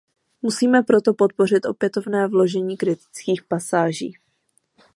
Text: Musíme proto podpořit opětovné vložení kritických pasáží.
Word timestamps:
Musíme 0.41 0.83
proto 0.83 1.13
podpořit 1.13 1.65
opětovné 1.65 2.27
vložení 2.27 2.77
kritických 2.77 3.43
pasáží. 3.43 4.15